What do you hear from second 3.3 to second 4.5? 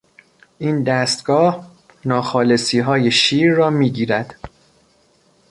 را میگیرد.